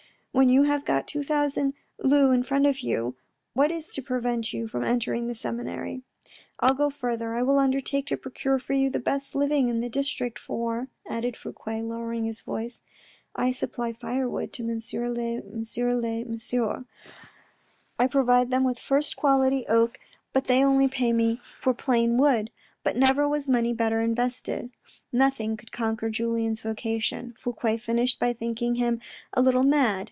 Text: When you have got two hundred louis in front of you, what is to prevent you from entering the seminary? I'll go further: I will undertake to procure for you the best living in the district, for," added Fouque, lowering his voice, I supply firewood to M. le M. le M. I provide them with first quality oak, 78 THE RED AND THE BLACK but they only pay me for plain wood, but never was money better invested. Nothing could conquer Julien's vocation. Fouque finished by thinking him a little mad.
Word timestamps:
When 0.33 0.47
you 0.47 0.63
have 0.63 0.85
got 0.85 1.09
two 1.09 1.23
hundred 1.23 1.73
louis 1.97 2.33
in 2.33 2.43
front 2.43 2.65
of 2.65 2.79
you, 2.79 3.15
what 3.53 3.69
is 3.69 3.89
to 3.91 4.01
prevent 4.01 4.53
you 4.53 4.65
from 4.65 4.81
entering 4.85 5.27
the 5.27 5.35
seminary? 5.35 6.03
I'll 6.61 6.73
go 6.73 6.89
further: 6.89 7.35
I 7.35 7.43
will 7.43 7.59
undertake 7.59 8.05
to 8.07 8.15
procure 8.17 8.57
for 8.57 8.71
you 8.71 8.89
the 8.89 9.01
best 9.01 9.35
living 9.35 9.67
in 9.67 9.81
the 9.81 9.89
district, 9.89 10.39
for," 10.39 10.87
added 11.05 11.35
Fouque, 11.35 11.67
lowering 11.67 12.23
his 12.23 12.39
voice, 12.39 12.79
I 13.35 13.51
supply 13.51 13.91
firewood 13.91 14.53
to 14.53 14.63
M. 14.63 14.69
le 14.69 15.41
M. 15.41 15.63
le 15.75 16.07
M. 16.09 16.85
I 17.99 18.07
provide 18.07 18.51
them 18.51 18.63
with 18.63 18.79
first 18.79 19.17
quality 19.17 19.65
oak, 19.67 19.99
78 19.99 19.99
THE 19.99 19.99
RED 19.99 19.99
AND 19.99 20.13
THE 20.13 20.31
BLACK 20.31 20.31
but 20.31 20.47
they 20.47 20.63
only 20.63 20.87
pay 20.87 21.11
me 21.13 21.41
for 21.59 21.73
plain 21.73 22.17
wood, 22.17 22.51
but 22.83 22.95
never 22.95 23.27
was 23.27 23.49
money 23.49 23.73
better 23.73 23.99
invested. 23.99 24.71
Nothing 25.11 25.57
could 25.57 25.73
conquer 25.73 26.09
Julien's 26.09 26.61
vocation. 26.61 27.35
Fouque 27.37 27.77
finished 27.81 28.17
by 28.17 28.31
thinking 28.31 28.75
him 28.75 29.01
a 29.33 29.41
little 29.41 29.63
mad. 29.63 29.99